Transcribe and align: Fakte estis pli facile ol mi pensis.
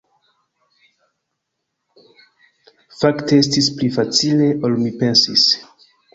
Fakte 3.01 3.41
estis 3.43 3.69
pli 3.77 3.93
facile 4.01 4.51
ol 4.71 4.79
mi 4.87 4.97
pensis. 5.05 5.47